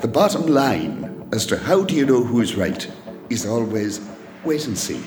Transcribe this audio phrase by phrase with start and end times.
[0.00, 2.88] The bottom line as to how do you know who is right
[3.30, 4.00] is always
[4.44, 5.02] wait and see.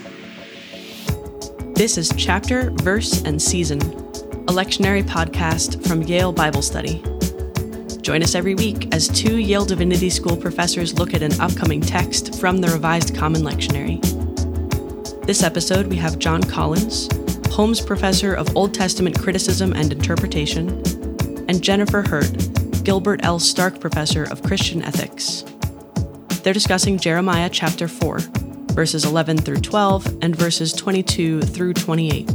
[1.76, 7.02] This is Chapter, Verse, and Season, a lectionary podcast from Yale Bible Study.
[8.02, 12.38] Join us every week as two Yale Divinity School professors look at an upcoming text
[12.38, 14.02] from the Revised Common Lectionary.
[15.26, 17.08] This episode, we have John Collins,
[17.50, 20.84] Holmes Professor of Old Testament Criticism and Interpretation,
[21.48, 22.51] and Jennifer Herdt,
[22.84, 23.38] Gilbert L.
[23.38, 25.44] Stark Professor of Christian Ethics.
[26.42, 28.18] They're discussing Jeremiah chapter 4,
[28.74, 32.30] verses 11 through 12, and verses 22 through 28.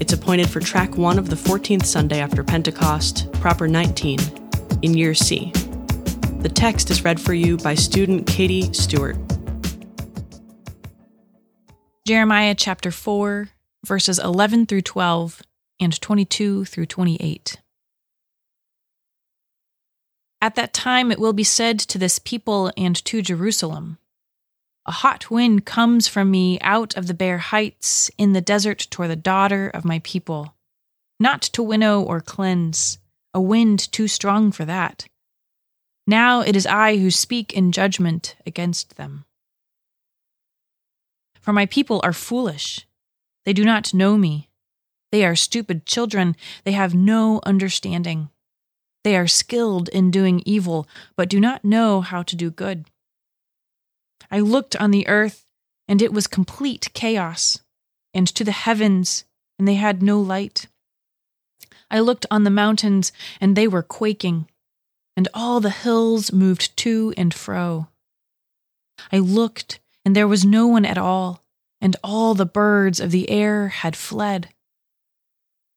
[0.00, 4.18] It's appointed for track 1 of the 14th Sunday after Pentecost, proper 19,
[4.82, 5.52] in year C.
[6.40, 9.16] The text is read for you by student Katie Stewart.
[12.06, 13.50] Jeremiah chapter 4,
[13.86, 15.42] verses 11 through 12
[15.80, 17.58] and 22 through 28.
[20.40, 23.98] At that time it will be said to this people and to Jerusalem
[24.86, 29.10] A hot wind comes from me out of the bare heights in the desert toward
[29.10, 30.54] the daughter of my people,
[31.18, 32.98] not to winnow or cleanse,
[33.34, 35.08] a wind too strong for that.
[36.06, 39.24] Now it is I who speak in judgment against them.
[41.40, 42.86] For my people are foolish.
[43.44, 44.48] They do not know me.
[45.10, 46.36] They are stupid children.
[46.64, 48.30] They have no understanding.
[49.04, 52.86] They are skilled in doing evil, but do not know how to do good.
[54.30, 55.46] I looked on the earth,
[55.86, 57.58] and it was complete chaos,
[58.12, 59.24] and to the heavens,
[59.58, 60.66] and they had no light.
[61.90, 64.48] I looked on the mountains, and they were quaking,
[65.16, 67.88] and all the hills moved to and fro.
[69.10, 71.42] I looked, and there was no one at all,
[71.80, 74.50] and all the birds of the air had fled.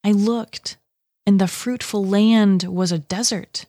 [0.03, 0.77] I looked,
[1.25, 3.65] and the fruitful land was a desert,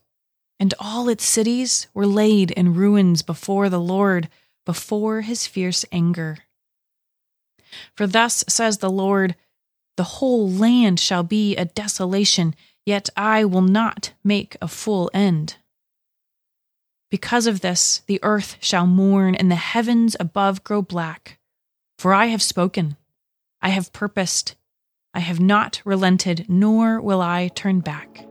[0.59, 4.29] and all its cities were laid in ruins before the Lord,
[4.65, 6.39] before his fierce anger.
[7.95, 9.35] For thus says the Lord
[9.97, 12.55] The whole land shall be a desolation,
[12.87, 15.57] yet I will not make a full end.
[17.11, 21.39] Because of this, the earth shall mourn, and the heavens above grow black.
[21.99, 22.97] For I have spoken,
[23.61, 24.55] I have purposed,
[25.15, 28.27] I have not relented, nor will I turn back.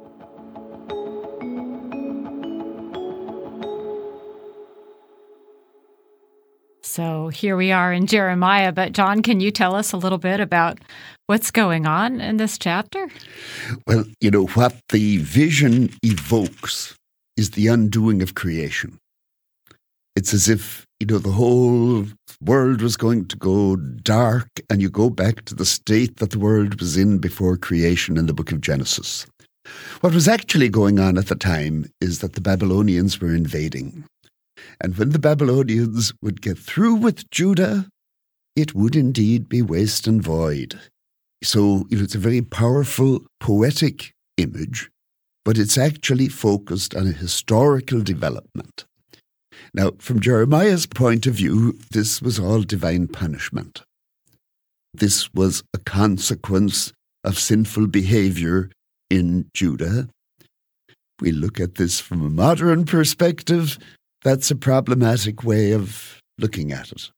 [6.82, 8.72] So here we are in Jeremiah.
[8.72, 10.80] But, John, can you tell us a little bit about
[11.28, 13.08] what's going on in this chapter?
[13.88, 16.96] Well, you know, what the vision evokes
[17.38, 18.98] is the undoing of creation.
[20.18, 22.06] It's as if, you know, the whole
[22.42, 26.38] world was going to go dark and you go back to the state that the
[26.38, 29.26] world was in before creation in the book of Genesis.
[30.02, 34.06] What was actually going on at the time is that the Babylonians were invading.
[34.80, 37.88] And when the Babylonians would get through with Judah,
[38.56, 40.80] it would indeed be waste and void.
[41.44, 44.92] So you know, it's a very powerful poetic image,
[45.44, 48.86] but it's actually focused on a historical development.
[49.74, 53.84] Now, from Jeremiah's point of view, this was all divine punishment.
[54.94, 56.92] This was a consequence
[57.24, 58.70] of sinful behavior
[59.10, 60.10] in Judah.
[61.20, 63.78] We look at this from a modern perspective,
[64.24, 67.12] that's a problematic way of looking at it.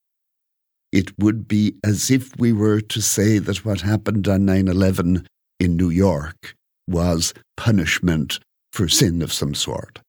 [0.91, 5.27] It would be as if we were to say that what happened on 9 11
[5.59, 6.53] in New York
[6.87, 8.39] was punishment
[8.71, 10.02] for sin of some sort.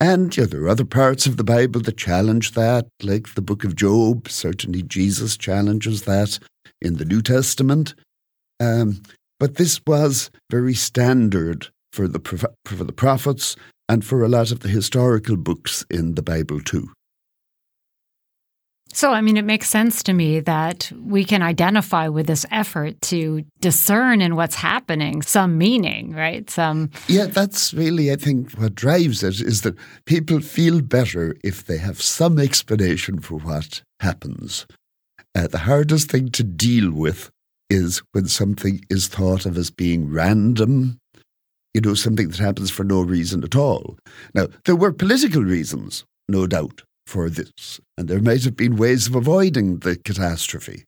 [0.00, 3.64] And yeah, there are other parts of the Bible that challenge that, like the book
[3.64, 4.28] of Job.
[4.28, 6.38] Certainly, Jesus challenges that
[6.82, 7.94] in the New Testament.
[8.60, 9.02] Um,
[9.38, 12.20] but this was very standard for the,
[12.64, 13.56] for the prophets
[13.88, 16.90] and for a lot of the historical books in the Bible, too.
[18.94, 23.00] So, I mean, it makes sense to me that we can identify with this effort
[23.02, 26.48] to discern in what's happening some meaning, right?
[26.48, 26.90] Some.
[27.08, 29.74] Yeah, that's really, I think, what drives it is that
[30.06, 34.64] people feel better if they have some explanation for what happens.
[35.34, 37.32] Uh, the hardest thing to deal with
[37.68, 40.98] is when something is thought of as being random,
[41.74, 43.98] you know, something that happens for no reason at all.
[44.34, 49.06] Now, there were political reasons, no doubt for this, and there might have been ways
[49.06, 50.84] of avoiding the catastrophe.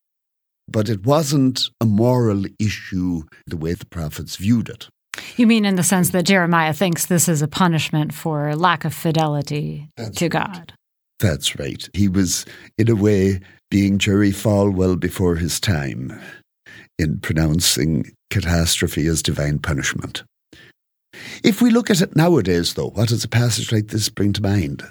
[0.69, 4.89] But it wasn't a moral issue the way the prophets viewed it.
[5.37, 8.93] You mean in the sense that Jeremiah thinks this is a punishment for lack of
[8.93, 10.33] fidelity That's to right.
[10.33, 10.73] God?
[11.21, 11.89] That's right.
[11.95, 12.45] He was,
[12.77, 13.41] in a way,
[13.71, 16.21] being Jerry Falwell before his time
[16.99, 20.25] in pronouncing catastrophe as divine punishment.
[21.43, 24.43] If we look at it nowadays, though, what does a passage like this bring to
[24.43, 24.83] mind?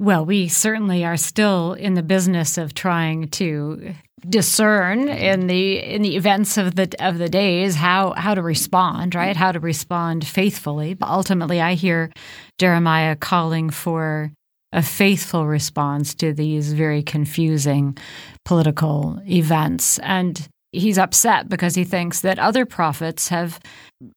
[0.00, 3.94] Well, we certainly are still in the business of trying to
[4.26, 5.10] discern mm-hmm.
[5.10, 9.36] in the in the events of the of the days how how to respond, right?
[9.36, 10.94] How to respond faithfully.
[10.94, 12.10] But ultimately, I hear
[12.58, 14.32] Jeremiah calling for
[14.72, 17.98] a faithful response to these very confusing
[18.46, 23.60] political events and he's upset because he thinks that other prophets have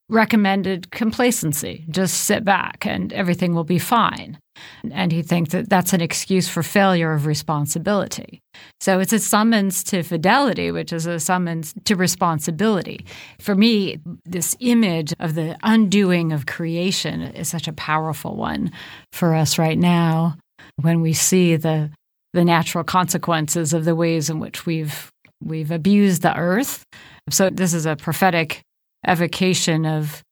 [0.08, 4.38] recommended complacency just sit back and everything will be fine
[4.92, 8.40] and he thinks that that's an excuse for failure of responsibility.
[8.80, 13.04] So it's a summons to fidelity, which is a summons to responsibility.
[13.40, 18.70] For me, this image of the undoing of creation is such a powerful one
[19.12, 20.36] for us right now
[20.76, 21.90] when we see the
[22.32, 25.08] the natural consequences of the ways in which we've
[25.44, 26.84] we've abused the earth.
[27.30, 28.62] So this is a prophetic
[29.06, 30.22] evocation of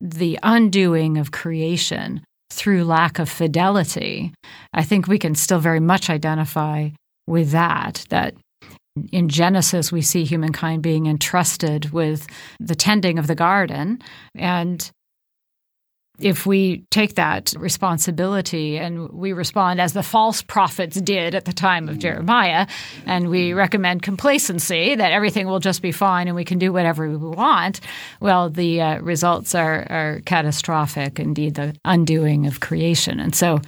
[0.00, 4.32] the undoing of creation through lack of fidelity,
[4.72, 6.90] I think we can still very much identify
[7.26, 8.04] with that.
[8.08, 8.34] That
[9.12, 12.26] in Genesis, we see humankind being entrusted with
[12.58, 14.00] the tending of the garden.
[14.34, 14.90] And
[16.18, 21.52] if we take that responsibility and we respond as the false prophets did at the
[21.52, 22.66] time of Jeremiah,
[23.06, 27.08] and we recommend complacency that everything will just be fine and we can do whatever
[27.08, 27.80] we want,
[28.20, 33.20] well, the uh, results are, are catastrophic, indeed, the undoing of creation.
[33.20, 33.60] And so,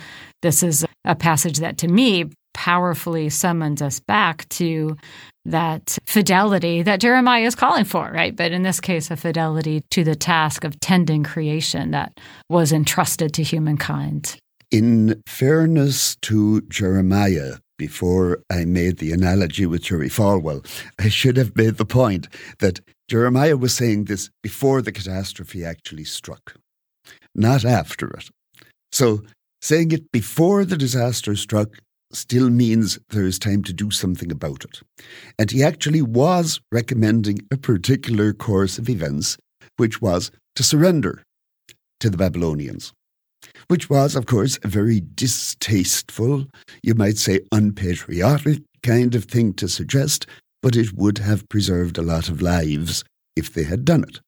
[0.43, 2.25] this is a passage that to me
[2.55, 4.97] powerfully summons us back to
[5.45, 8.35] that fidelity that Jeremiah is calling for, right?
[8.35, 13.33] But in this case, a fidelity to the task of tending creation that was entrusted
[13.35, 14.37] to humankind.
[14.71, 20.65] In fairness to Jeremiah, before I made the analogy with Jerry Falwell,
[20.99, 22.29] I should have made the point
[22.59, 26.55] that Jeremiah was saying this before the catastrophe actually struck,
[27.35, 28.29] not after it.
[28.93, 29.23] So
[29.63, 31.79] saying it before the disaster struck
[32.13, 34.81] still means there is time to do something about it.
[35.39, 39.37] And he actually was recommending a particular course of events,
[39.77, 41.23] which was to surrender
[42.01, 42.93] to the Babylonians,
[43.69, 46.47] which was, of course, a very distasteful,
[46.83, 50.27] you might say unpatriotic kind of thing to suggest,
[50.63, 53.05] but it would have preserved a lot of lives
[53.37, 54.21] if they had done it.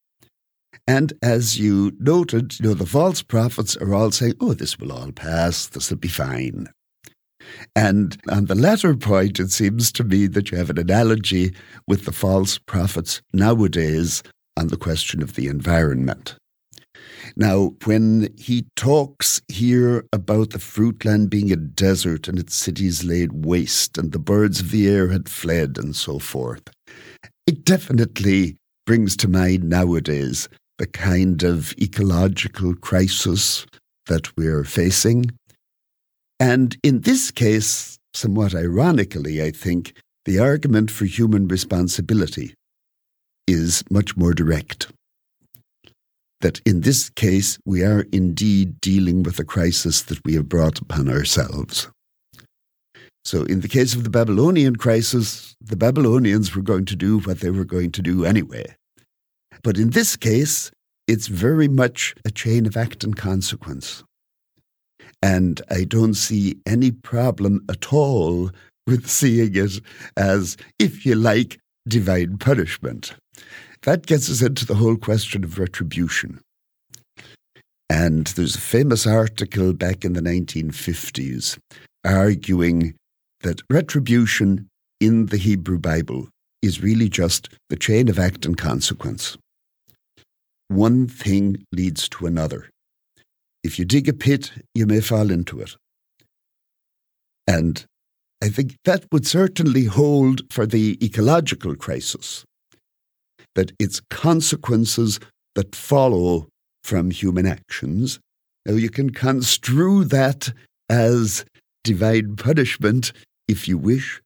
[0.87, 4.91] And as you noted, you know, the false prophets are all saying, oh, this will
[4.91, 6.67] all pass, this will be fine.
[7.75, 11.53] And on the latter point, it seems to me that you have an analogy
[11.87, 14.23] with the false prophets nowadays
[14.57, 16.35] on the question of the environment.
[17.35, 23.45] Now, when he talks here about the fruitland being a desert and its cities laid
[23.45, 26.63] waste and the birds of the air had fled and so forth,
[27.47, 30.47] it definitely brings to mind nowadays
[30.77, 33.65] the kind of ecological crisis
[34.07, 35.25] that we're facing
[36.43, 39.93] and in this case, somewhat ironically, I think,
[40.25, 42.53] the argument for human responsibility
[43.47, 44.91] is much more direct.
[46.41, 50.79] That in this case, we are indeed dealing with a crisis that we have brought
[50.79, 51.87] upon ourselves.
[53.23, 57.39] So, in the case of the Babylonian crisis, the Babylonians were going to do what
[57.39, 58.75] they were going to do anyway.
[59.63, 60.71] But in this case,
[61.07, 64.03] it's very much a chain of act and consequence.
[65.23, 68.51] And I don't see any problem at all
[68.85, 69.81] with seeing it
[70.17, 73.15] as, if you like, divine punishment.
[73.83, 76.41] That gets us into the whole question of retribution.
[77.89, 81.57] And there's a famous article back in the 1950s
[82.05, 82.95] arguing
[83.41, 84.67] that retribution
[84.99, 86.27] in the Hebrew Bible
[86.61, 89.37] is really just the chain of act and consequence.
[90.67, 92.69] One thing leads to another.
[93.63, 95.75] If you dig a pit, you may fall into it.
[97.47, 97.85] And
[98.41, 102.43] I think that would certainly hold for the ecological crisis,
[103.55, 105.19] that it's consequences
[105.55, 106.47] that follow
[106.83, 108.19] from human actions.
[108.65, 110.51] Now, you can construe that
[110.89, 111.45] as
[111.83, 113.13] divine punishment
[113.47, 114.21] if you wish,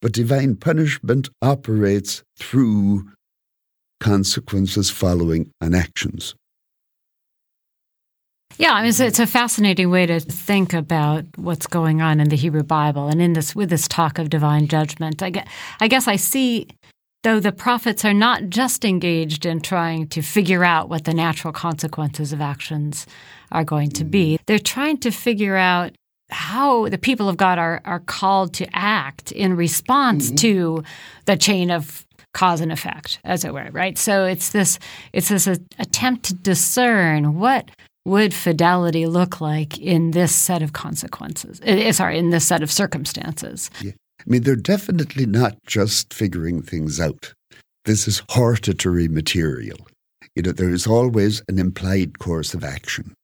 [0.00, 3.10] but divine punishment operates through
[4.00, 6.34] consequences following on actions.
[8.58, 12.28] Yeah, I mean, it's, it's, a fascinating way to think about what's going on in
[12.28, 15.22] the Hebrew Bible, and in this with this talk of divine judgment.
[15.22, 15.48] I guess,
[15.80, 16.68] I guess I see,
[17.22, 21.52] though the prophets are not just engaged in trying to figure out what the natural
[21.52, 23.06] consequences of actions
[23.50, 24.38] are going to be.
[24.46, 25.92] They're trying to figure out
[26.30, 30.36] how the people of God are are called to act in response mm-hmm.
[30.36, 30.84] to
[31.26, 33.98] the chain of cause and effect, as it were, right?
[33.98, 34.78] So it's this
[35.12, 37.70] it's this attempt to discern what
[38.04, 41.60] would fidelity look like in this set of consequences?
[41.60, 43.70] Uh, sorry, in this set of circumstances?
[43.80, 43.92] Yeah.
[44.20, 47.34] I mean, they're definitely not just figuring things out.
[47.84, 49.78] This is hortatory material.
[50.36, 53.14] You know, there is always an implied course of action.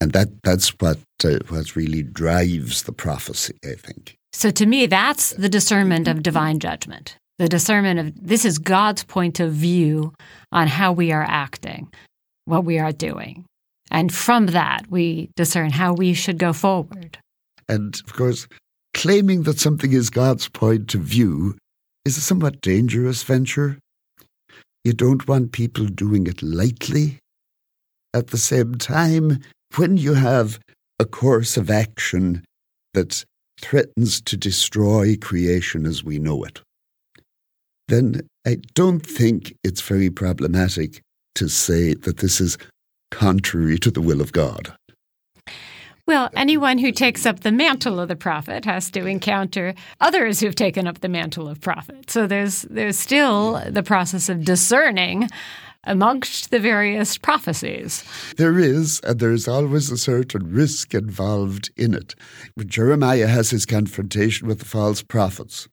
[0.00, 4.14] And that, that's what, uh, what really drives the prophecy, I think.
[4.32, 7.16] So to me, that's the discernment of divine judgment.
[7.38, 10.12] The discernment of this is God's point of view
[10.52, 11.88] on how we are acting,
[12.48, 13.44] what we are doing.
[13.90, 17.18] And from that, we discern how we should go forward.
[17.68, 18.46] And of course,
[18.94, 21.56] claiming that something is God's point of view
[22.04, 23.78] is a somewhat dangerous venture.
[24.84, 27.18] You don't want people doing it lightly.
[28.14, 29.40] At the same time,
[29.76, 30.58] when you have
[30.98, 32.44] a course of action
[32.94, 33.24] that
[33.60, 36.62] threatens to destroy creation as we know it,
[37.88, 41.02] then I don't think it's very problematic
[41.34, 42.58] to say that this is
[43.10, 44.74] contrary to the will of God.
[46.06, 50.54] Well, anyone who takes up the mantle of the prophet has to encounter others who've
[50.54, 52.10] taken up the mantle of prophet.
[52.10, 55.28] So there's there's still the process of discerning
[55.84, 58.04] amongst the various prophecies.
[58.36, 62.14] There is, and there's always a certain risk involved in it.
[62.54, 65.68] When Jeremiah has his confrontation with the false prophets,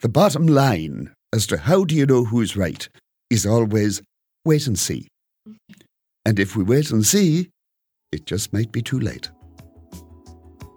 [0.00, 2.88] the bottom line as to how do you know who's right
[3.30, 4.02] is always
[4.48, 5.06] wait and see.
[6.24, 7.50] And if we wait and see,
[8.10, 9.30] it just might be too late.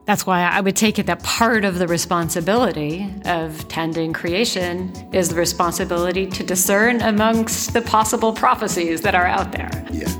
[0.06, 5.30] That's why I would take it that part of the responsibility of tending creation is
[5.30, 9.72] the responsibility to discern amongst the possible prophecies that are out there.
[9.90, 10.12] Yeah.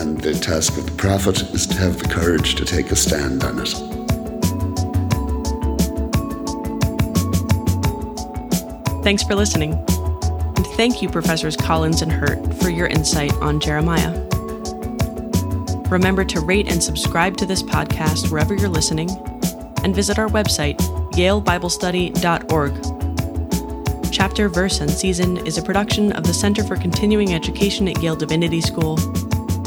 [0.00, 3.42] And the task of the prophet is to have the courage to take a stand
[3.42, 3.74] on it.
[9.02, 9.84] Thanks for listening.
[10.62, 14.12] And thank you, Professors Collins and Herdt, for your insight on Jeremiah.
[15.88, 19.10] Remember to rate and subscribe to this podcast wherever you're listening,
[19.82, 20.78] and visit our website,
[21.14, 24.12] yaleBibleStudy.org.
[24.12, 28.14] Chapter, Verse, and Season is a production of the Center for Continuing Education at Yale
[28.14, 28.98] Divinity School.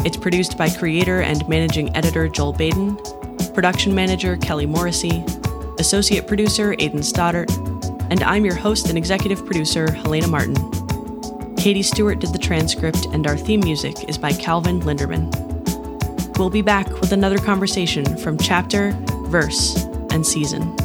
[0.05, 2.95] It's produced by creator and managing editor Joel Baden,
[3.53, 5.25] production manager Kelly Morrissey,
[5.77, 7.51] associate producer Aidan Stoddart,
[8.09, 10.74] and I'm your host and executive producer, Helena Martin.
[11.65, 15.33] Katie Stewart did the transcript, and our theme music is by Calvin Linderman.
[16.37, 18.91] We'll be back with another conversation from chapter,
[19.29, 19.75] verse,
[20.11, 20.84] and season.